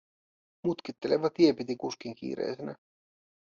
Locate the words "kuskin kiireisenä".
1.75-2.75